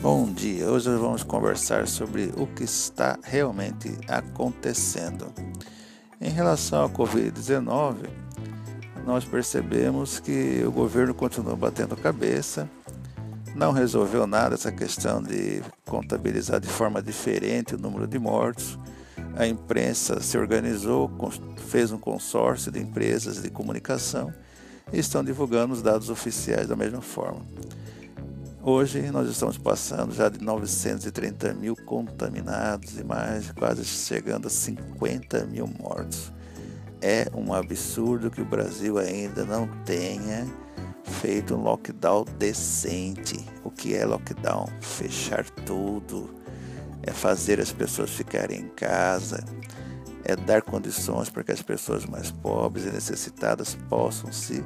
[0.00, 5.26] Bom dia, hoje vamos conversar sobre o que está realmente acontecendo.
[6.20, 8.08] Em relação à Covid-19,
[9.04, 12.70] nós percebemos que o governo continua batendo cabeça,
[13.56, 18.78] não resolveu nada essa questão de contabilizar de forma diferente o número de mortos.
[19.36, 21.10] A imprensa se organizou,
[21.56, 24.32] fez um consórcio de empresas de comunicação
[24.92, 27.40] e estão divulgando os dados oficiais da mesma forma.
[28.60, 35.46] Hoje nós estamos passando já de 930 mil contaminados e mais, quase chegando a 50
[35.46, 36.32] mil mortos.
[37.00, 40.44] É um absurdo que o Brasil ainda não tenha
[41.04, 43.46] feito um lockdown decente.
[43.62, 44.66] O que é lockdown?
[44.80, 46.28] Fechar tudo,
[47.04, 49.44] é fazer as pessoas ficarem em casa,
[50.24, 54.64] é dar condições para que as pessoas mais pobres e necessitadas possam se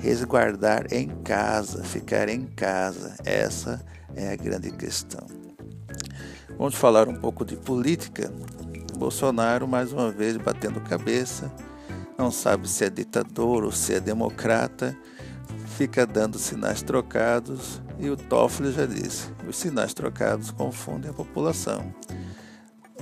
[0.00, 3.14] resguardar em casa, ficar em casa.
[3.24, 3.84] Essa
[4.14, 5.26] é a grande questão.
[6.56, 8.32] Vamos falar um pouco de política.
[8.96, 11.50] Bolsonaro, mais uma vez, batendo cabeça,
[12.18, 14.96] não sabe se é ditador ou se é democrata,
[15.78, 21.94] fica dando sinais trocados e o Toffoli já disse: os sinais trocados confundem a população.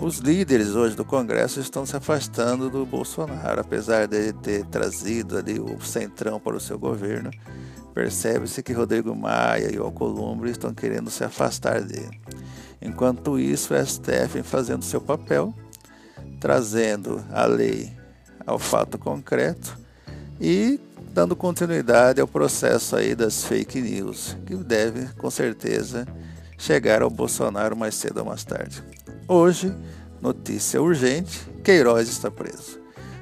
[0.00, 5.36] Os líderes hoje do Congresso estão se afastando do Bolsonaro, apesar de ele ter trazido
[5.36, 7.32] ali o centrão para o seu governo.
[7.92, 12.20] Percebe-se que Rodrigo Maia e o Alcolumbre estão querendo se afastar dele.
[12.80, 15.52] Enquanto isso, o STF vem fazendo seu papel,
[16.38, 17.92] trazendo a lei
[18.46, 19.76] ao fato concreto
[20.40, 20.78] e
[21.12, 26.06] dando continuidade ao processo aí das fake news, que deve com certeza
[26.56, 28.80] chegar ao Bolsonaro mais cedo ou mais tarde.
[29.30, 29.76] Hoje,
[30.22, 32.80] notícia urgente: Queiroz está preso.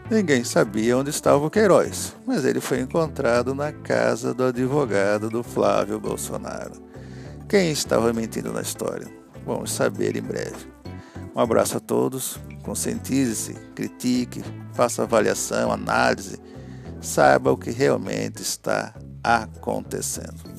[0.09, 5.43] Ninguém sabia onde estava o Queiroz, mas ele foi encontrado na casa do advogado do
[5.43, 6.81] Flávio Bolsonaro.
[7.49, 9.09] Quem estava mentindo na história?
[9.45, 10.73] Vamos saber em breve.
[11.35, 14.45] Um abraço a todos, conscientize-se, critique,
[14.75, 16.39] faça avaliação, análise,
[17.01, 18.95] saiba o que realmente está
[19.25, 20.56] acontecendo.